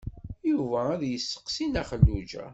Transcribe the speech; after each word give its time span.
Yuba 0.49 0.79
ad 0.93 1.01
yesteqsi 1.05 1.65
Nna 1.65 1.83
Xelluǧa. 1.89 2.45